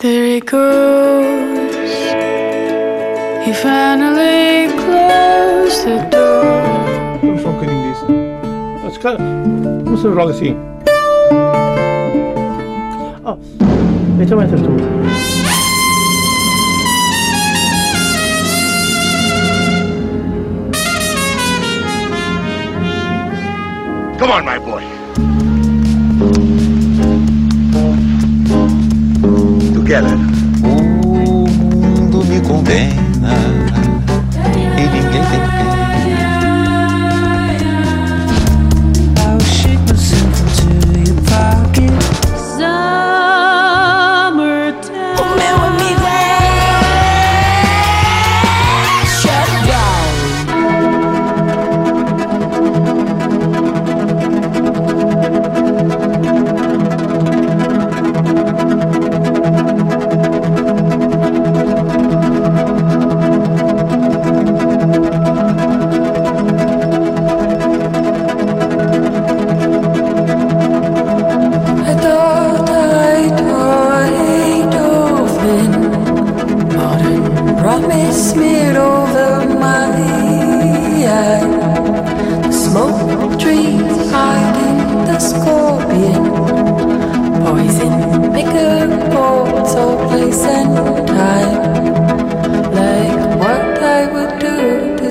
[0.00, 1.74] There he goes.
[3.44, 6.44] He finally closed the door.
[7.20, 8.06] Vamos só um bocadinho disso.
[8.84, 10.56] Mas, cara, vamos fazer logo assim.
[13.24, 13.36] Oh,
[14.22, 14.70] então entra tu.
[24.20, 24.67] Come on, my boy.
[29.88, 30.27] Together.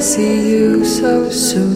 [0.07, 1.66] See you so soon.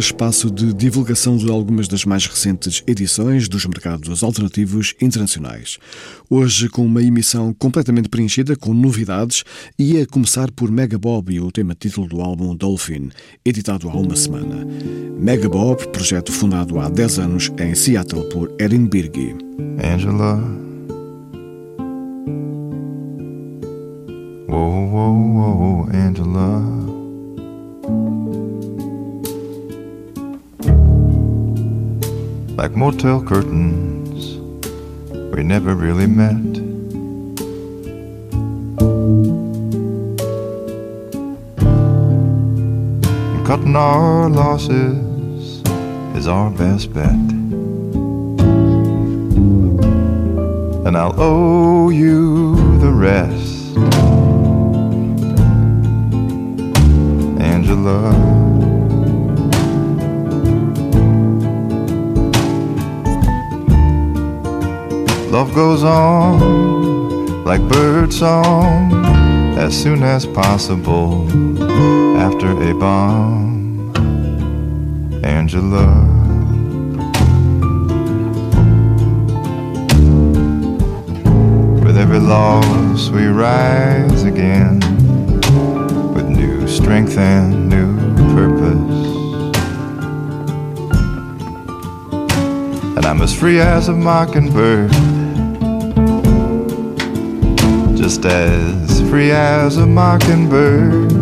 [0.00, 5.78] Espaço de divulgação de algumas das mais recentes edições dos mercados alternativos internacionais.
[6.28, 9.44] Hoje com uma emissão completamente preenchida com novidades
[9.78, 13.10] e a começar por Mega Bob e o tema título do álbum Dolphin,
[13.44, 14.66] editado há uma semana.
[15.18, 19.36] Mega Bob, projeto fundado há 10 anos em Seattle por Erin Birgi.
[19.84, 20.36] Angela.
[24.48, 26.89] Whoa, whoa, whoa, Angela.
[32.60, 34.36] Like motel curtains,
[35.34, 36.34] we never really met.
[43.32, 45.62] And cutting our losses
[46.14, 47.14] is our best bet.
[50.86, 53.74] and I'll owe you the rest.
[57.40, 58.29] Angela.
[65.30, 68.92] Love goes on like bird song
[69.56, 71.24] as soon as possible
[72.18, 73.94] after a bomb.
[75.24, 75.86] Angela.
[81.84, 84.80] With every loss we rise again
[86.12, 87.96] with new strength and new
[88.34, 89.00] purpose.
[92.96, 94.90] And I'm as free as a mockingbird
[98.10, 101.12] just as free as a mockingbird,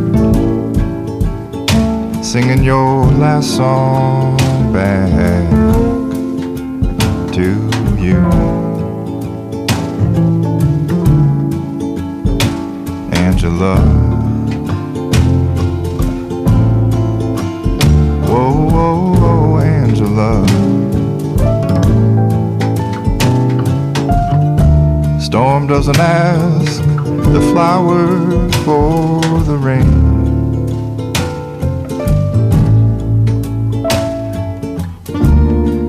[2.25, 4.35] singing your last song
[4.73, 5.50] back
[7.31, 7.44] to
[8.00, 8.17] you.
[13.12, 13.76] Angela.
[18.26, 20.43] Whoa, whoa, whoa, Angela.
[25.20, 26.68] Storm doesn't ask
[27.32, 30.08] the flowers for the rain.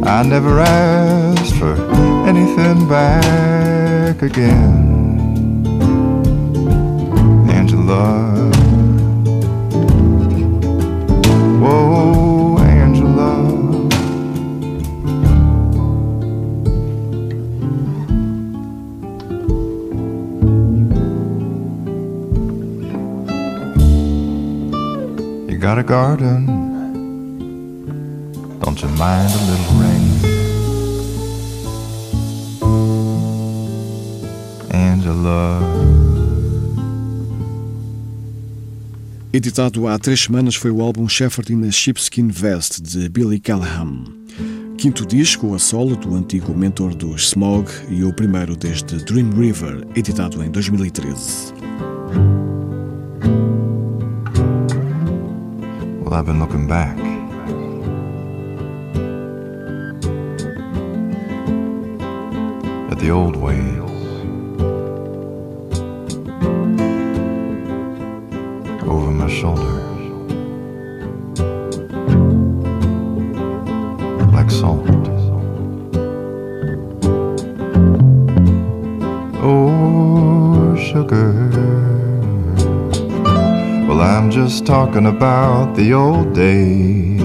[0.06, 1.76] I never asked for
[2.28, 5.66] anything back again.
[7.50, 8.29] Angela.
[25.70, 26.48] Got a garden.
[28.60, 30.02] Don't you mind a little rain?
[34.74, 35.60] Angela.
[39.32, 44.06] Editado há três semanas foi o álbum Shepherd in a Sheepskin Vest de Billy Callahan.
[44.76, 49.86] Quinto disco a solo do antigo mentor dos Smog e o primeiro desde Dream River,
[49.96, 51.54] editado em 2013.
[56.10, 56.98] Well, I've been looking back.
[62.90, 63.78] At the old ways.
[68.88, 69.79] Over my shoulder.
[84.92, 87.19] Talking about the old days.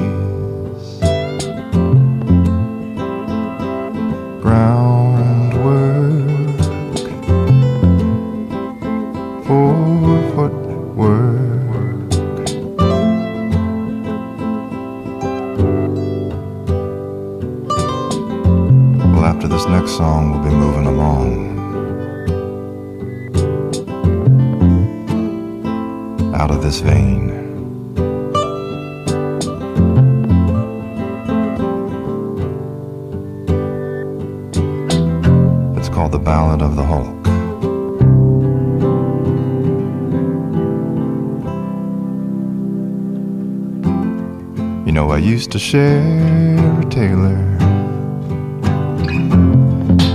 [44.94, 47.36] Know, I used to share a tailor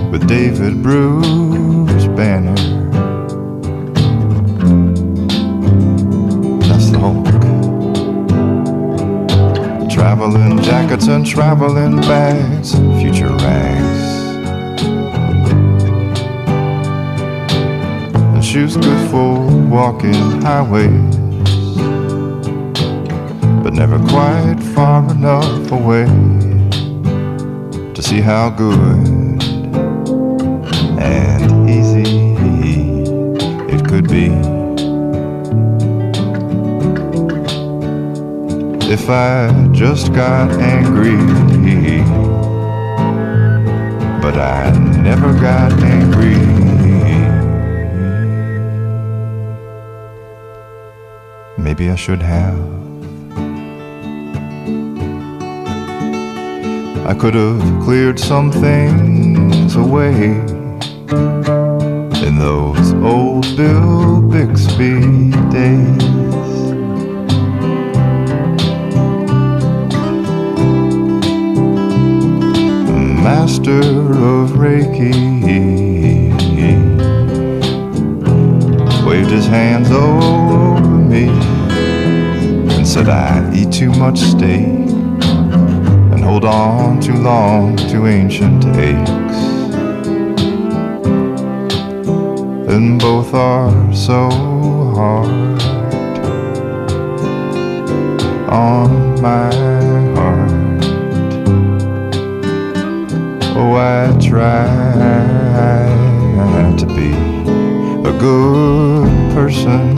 [0.09, 2.55] with David Bruce Banner.
[6.61, 7.27] That's the Hulk.
[9.91, 12.71] Traveling jackets and traveling bags,
[13.01, 14.03] future rags.
[18.33, 21.18] And shoes good for walking highways,
[23.79, 26.03] never quite far enough away
[27.93, 29.41] to see how good
[30.99, 32.03] and easy
[33.73, 34.27] it could be.
[38.91, 41.15] if I just got angry.
[44.21, 44.71] But I
[45.01, 46.35] never got angry.
[51.57, 52.78] Maybe I should have.
[57.09, 60.13] I could have cleared some things away
[62.21, 66.03] in those old Bill Bixby days.
[73.23, 75.11] master of Reiki
[79.03, 81.27] waved his hands over me
[82.75, 84.78] and said I eat too much steak
[86.19, 89.39] and hold on too long to ancient aches.
[92.69, 94.29] and both are so
[94.95, 95.61] hard
[98.51, 99.49] on my
[100.15, 100.83] heart.
[103.55, 104.67] Oh, I try
[106.77, 107.11] to be
[108.07, 109.97] a good person.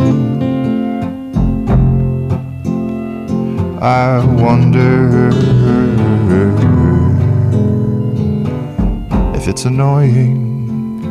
[3.81, 5.80] I wonder
[9.41, 11.01] if it's annoying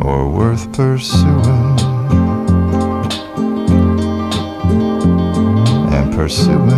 [0.00, 1.78] or worth pursuing.
[5.92, 6.70] And pursuing.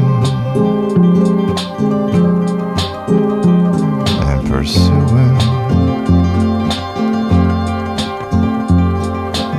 [4.27, 5.39] And pursuing.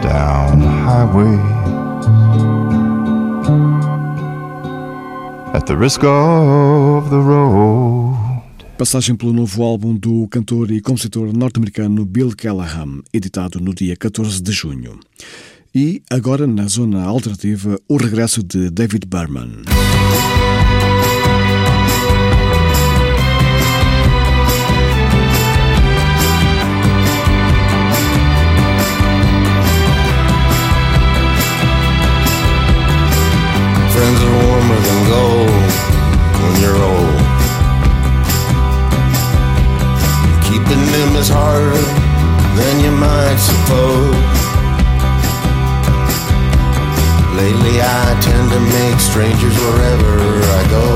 [0.02, 1.38] Down highway.
[5.54, 8.01] At the risk of the road.
[8.82, 14.42] Passagem pelo novo álbum do cantor e compositor norte-americano Bill Callahan, editado no dia 14
[14.42, 15.00] de junho.
[15.72, 19.66] E agora, na zona alternativa, o regresso de David Berman.
[33.94, 35.52] Friends are warmer than gold
[36.42, 37.11] when you're old.
[40.72, 41.84] Keeping them is harder
[42.56, 44.16] than you might suppose.
[47.36, 50.16] Lately, I tend to make strangers wherever
[50.60, 50.88] I go.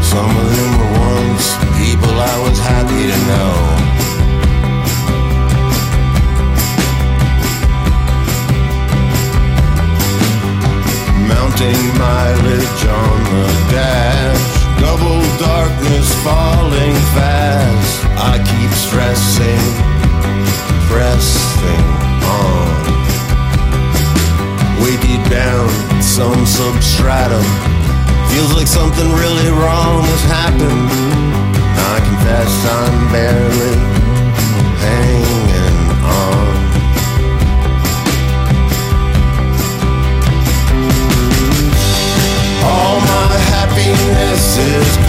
[0.00, 3.52] Some of them were once people I was happy to know.
[11.28, 14.57] Mounting mileage on the dash.
[14.80, 18.04] Double darkness falling fast.
[18.16, 19.66] I keep stressing,
[20.88, 21.86] pressing
[22.24, 22.78] on.
[25.00, 25.68] Deep down,
[26.02, 27.42] some substratum.
[28.30, 30.90] Feels like something really wrong has happened.
[31.92, 33.97] I confess I'm barely
[44.58, 45.07] is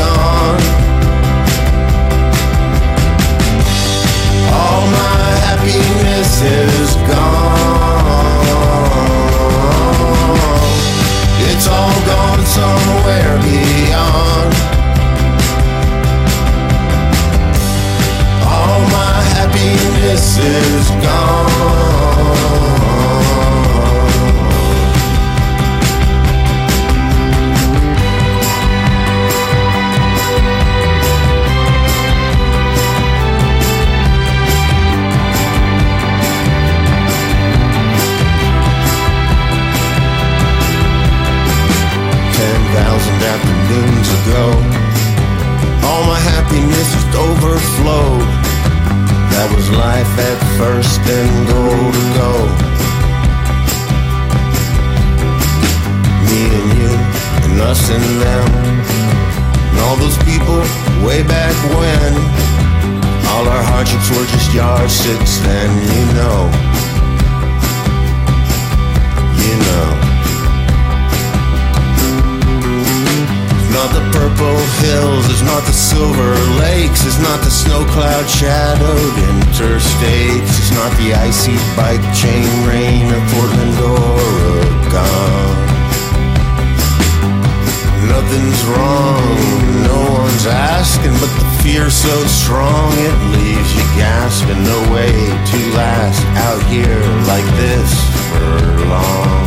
[92.00, 94.64] so strong it leaves you gasping.
[94.64, 95.12] No way
[95.52, 97.92] to last out here like this
[98.32, 99.44] for long.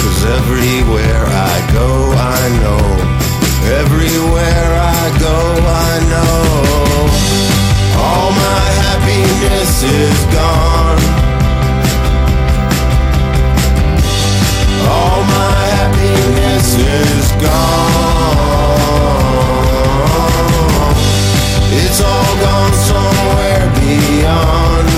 [0.00, 2.84] Cause everywhere I go, I know.
[3.76, 5.36] Everywhere I go,
[5.68, 6.40] I know.
[8.00, 11.00] All my happiness is gone.
[14.96, 18.05] All my happiness is gone.
[21.98, 24.88] It's all gone somewhere beyond.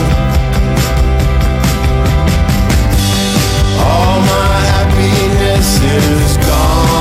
[3.78, 6.98] All my happiness is gone.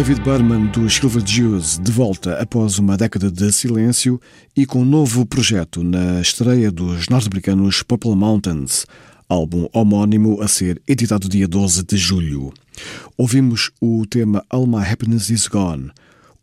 [0.00, 4.18] David Berman dos Silver Jews de volta após uma década de silêncio
[4.56, 8.86] e com um novo projeto na estreia dos norte-americanos Purple Mountains,
[9.28, 12.50] álbum homónimo a ser editado dia 12 de julho.
[13.18, 15.90] Ouvimos o tema All My Happiness Is Gone.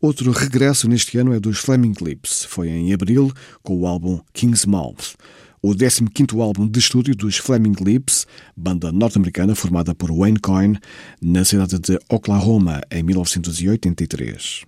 [0.00, 2.44] Outro regresso neste ano é dos Flaming Lips.
[2.44, 3.32] Foi em abril
[3.64, 5.16] com o álbum King's Mouth
[5.62, 10.78] o 15º álbum de estúdio dos Flaming Lips, banda norte-americana formada por Wayne Coyne,
[11.20, 14.64] na cidade de Oklahoma, em 1983.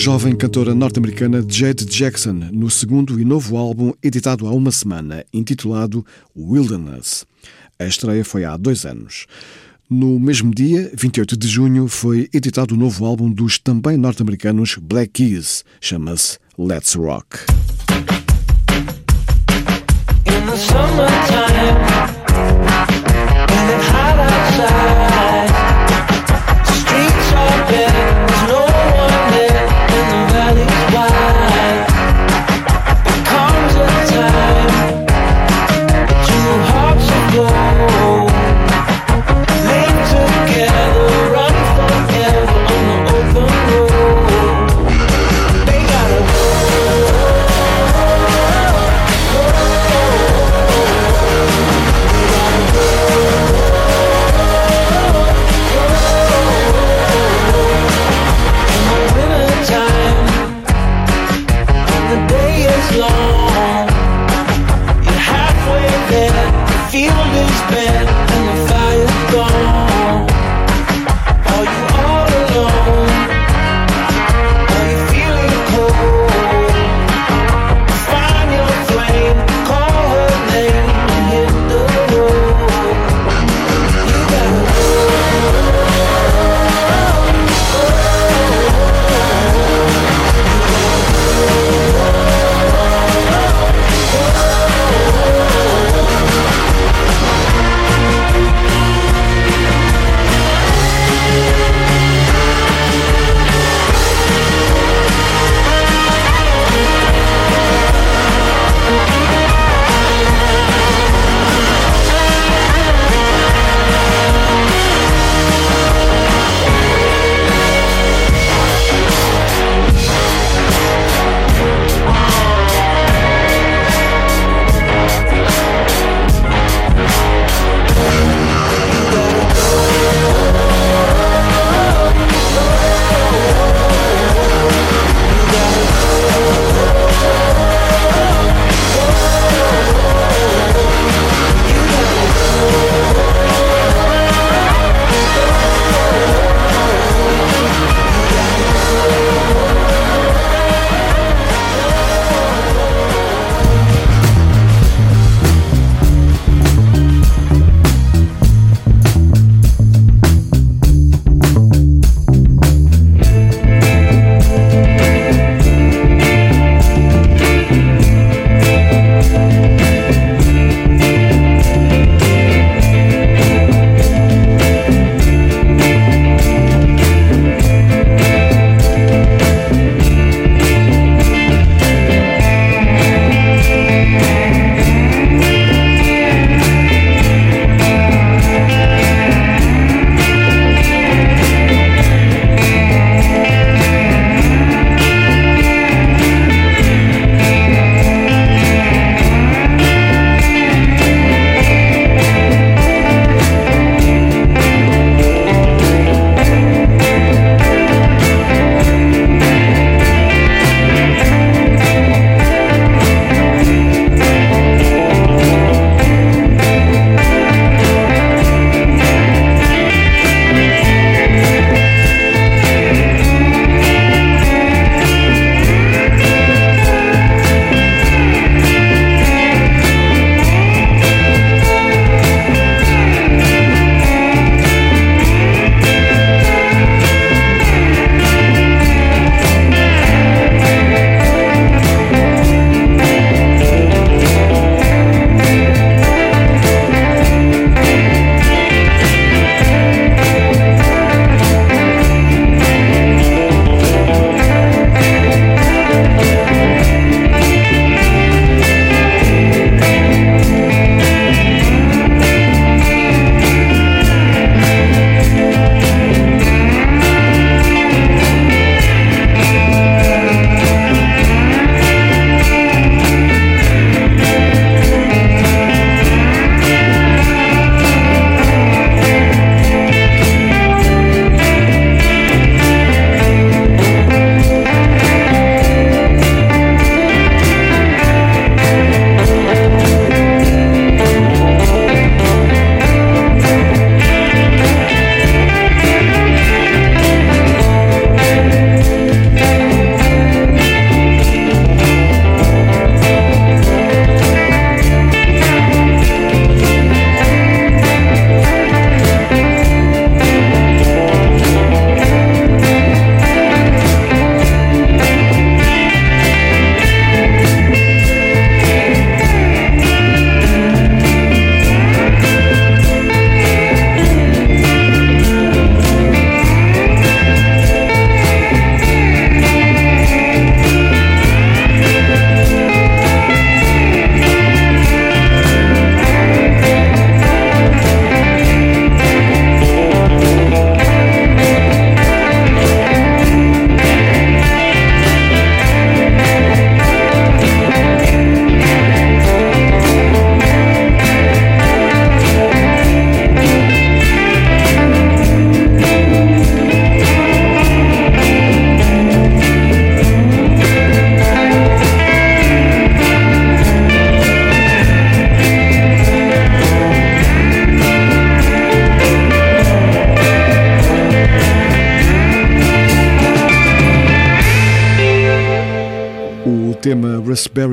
[0.00, 6.06] Jovem cantora norte-americana Jade Jackson no segundo e novo álbum editado há uma semana, intitulado
[6.34, 7.26] Wilderness.
[7.78, 9.26] A estreia foi há dois anos.
[9.90, 15.10] No mesmo dia, 28 de junho, foi editado o novo álbum dos também norte-americanos Black
[15.12, 17.36] Keys, chama-se Let's Rock.
[20.26, 21.99] In the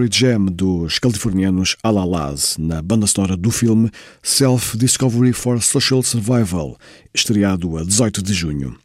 [0.08, 3.90] Raspberry Jam dos californianos Alalaz, na banda sonora do filme
[4.24, 6.78] Self-Discovery for Social Survival,
[7.14, 8.76] estreado a 18 de junho.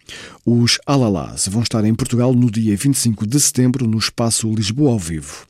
[0.44, 4.98] Os Alalaz vão estar em Portugal no dia 25 de setembro no espaço Lisboa ao
[4.98, 5.46] vivo.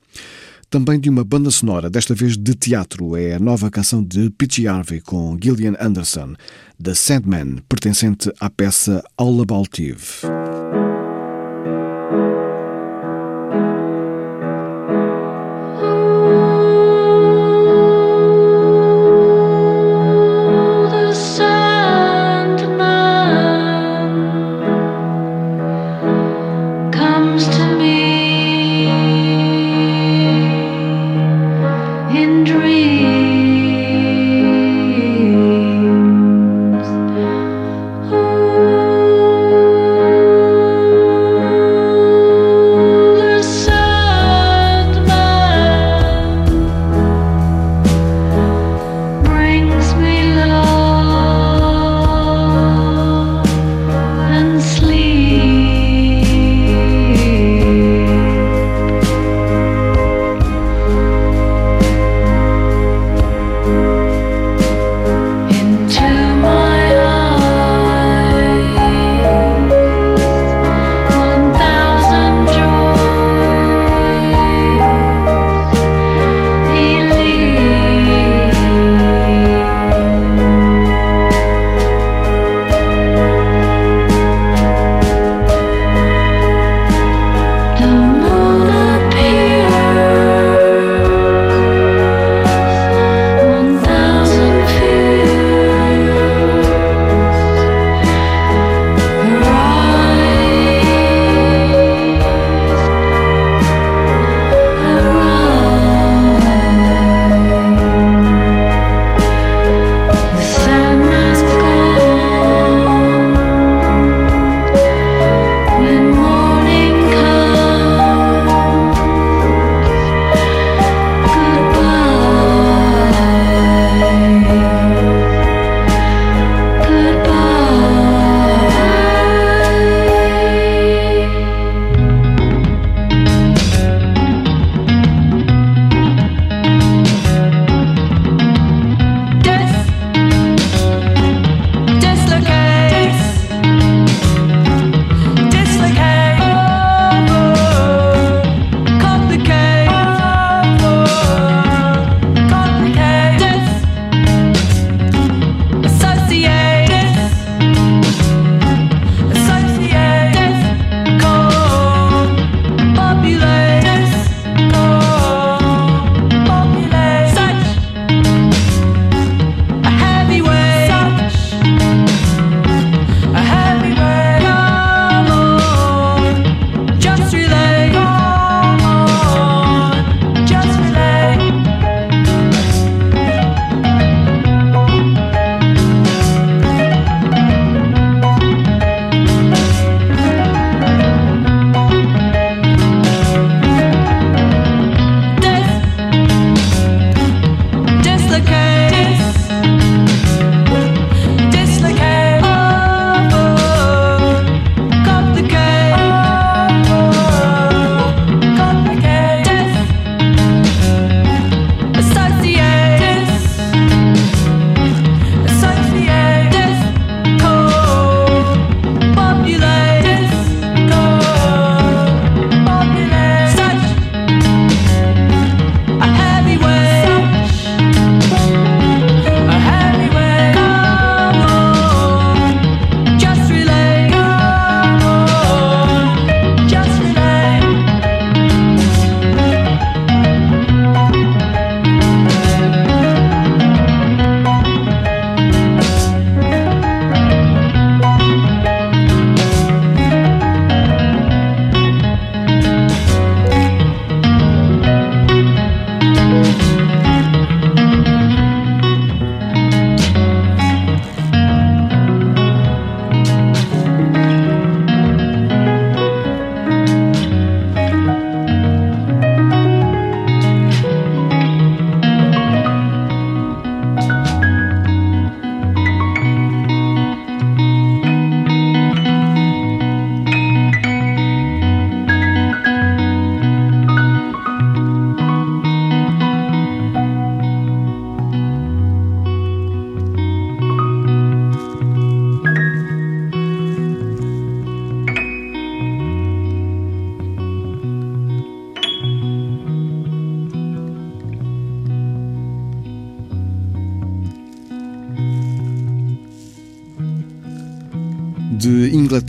[0.71, 4.67] Também de uma banda sonora, desta vez de teatro, é a nova canção de Peachy
[4.67, 6.35] Harvey com Gillian Anderson,
[6.83, 10.42] The Sandman, pertencente à peça All About Eve.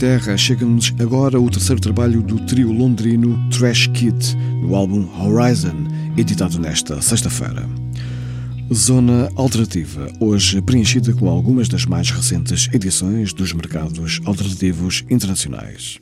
[0.04, 6.58] Inglaterra chega-nos agora o terceiro trabalho do trio londrino Trash Kid, no álbum Horizon, editado
[6.58, 7.66] nesta sexta-feira.
[8.70, 15.98] Zona Alternativa, hoje preenchida com algumas das mais recentes edições dos mercados alternativos internacionais.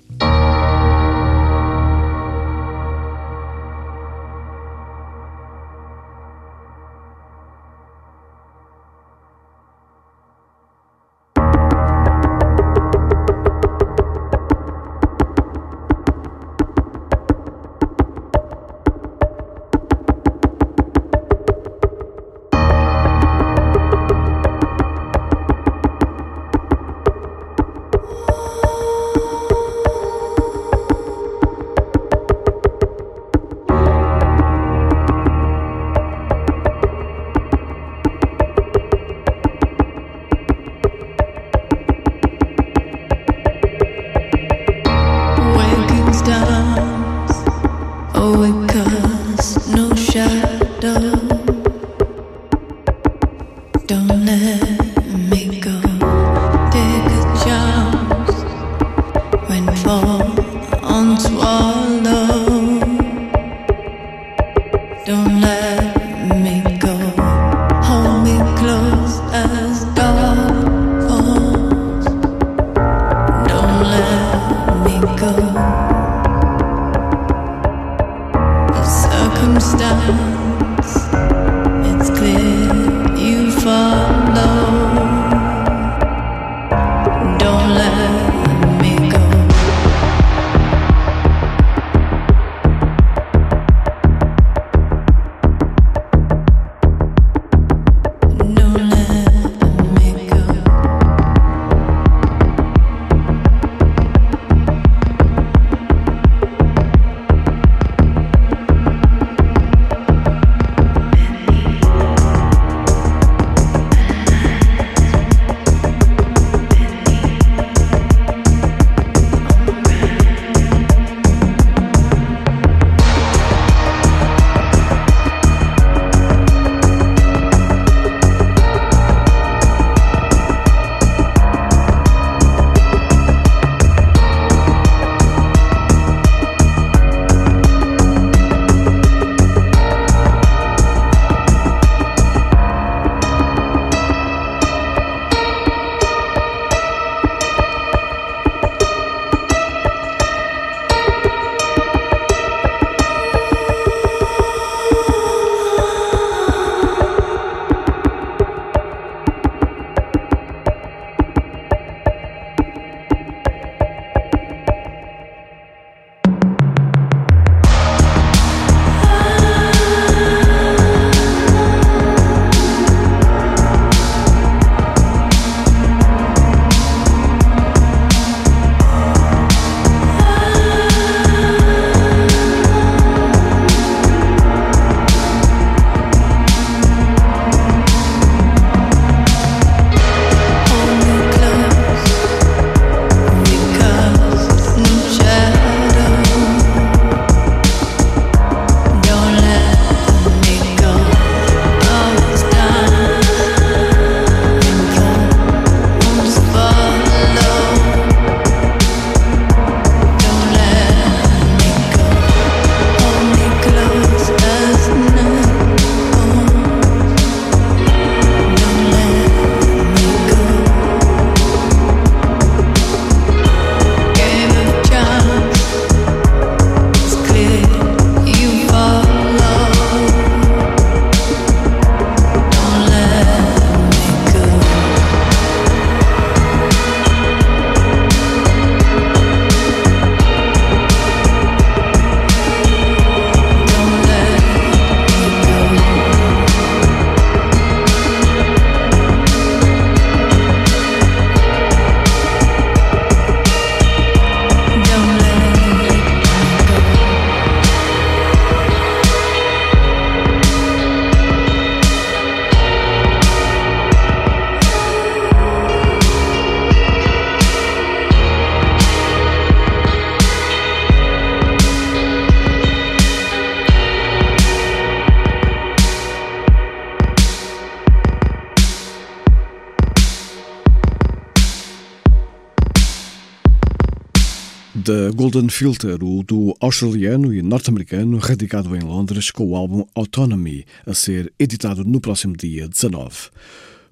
[285.15, 290.95] Golden Filter, o do australiano e norte-americano radicado em Londres, com o álbum Autonomy, a
[290.95, 293.31] ser editado no próximo dia 19.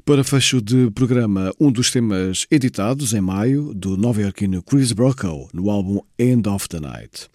[0.04, 5.70] Para fecho de programa, um dos temas editados em maio do nova-iorquino Chris Brocco no
[5.70, 7.28] álbum End of the Night.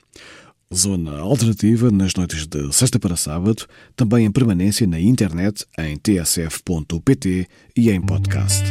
[0.74, 3.66] Zona alternativa nas noites de sexta para sábado,
[3.96, 8.64] também em permanência na internet em tsf.pt e em podcast.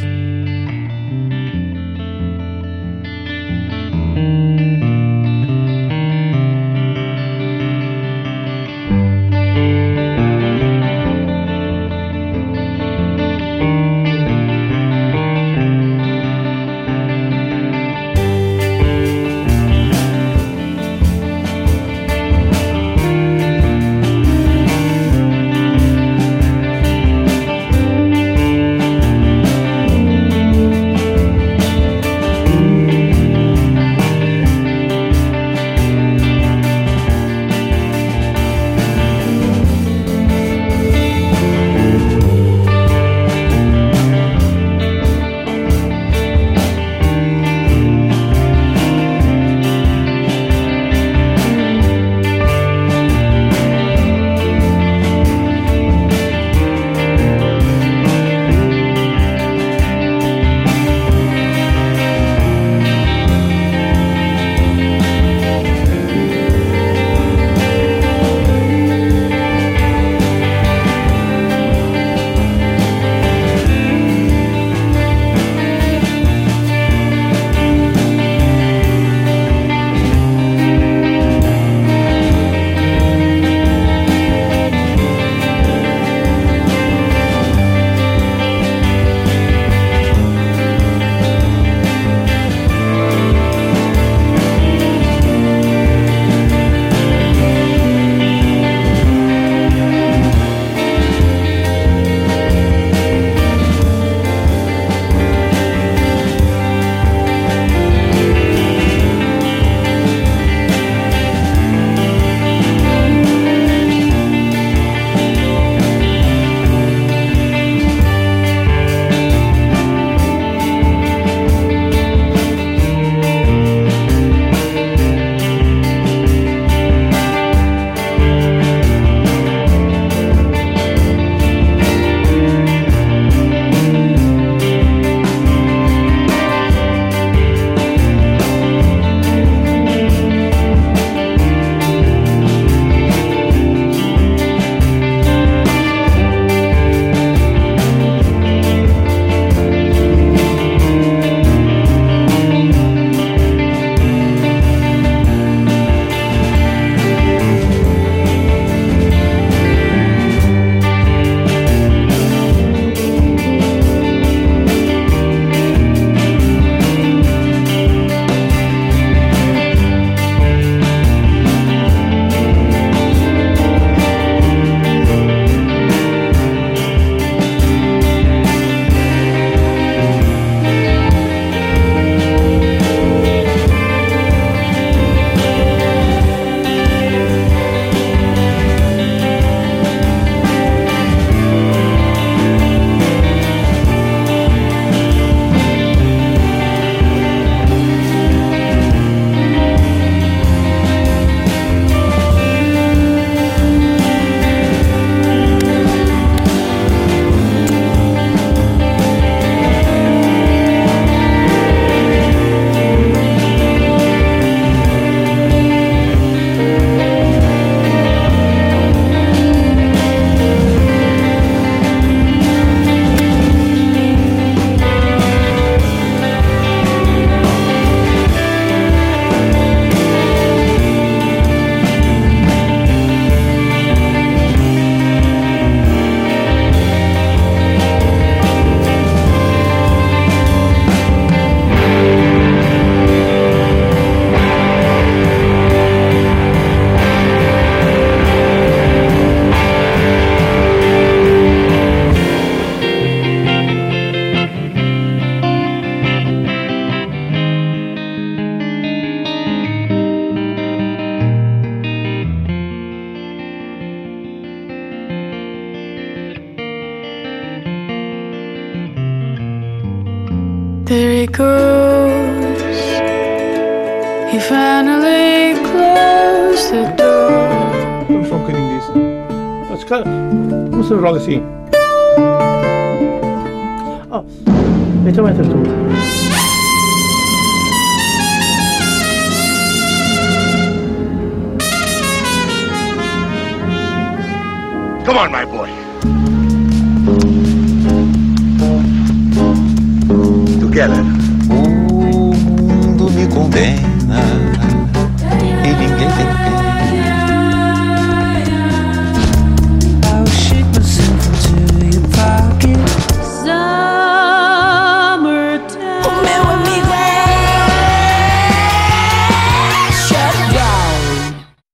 [281.25, 281.54] Começamos